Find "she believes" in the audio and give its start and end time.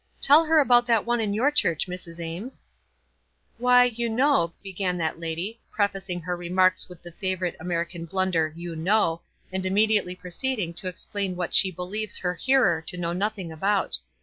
11.53-12.17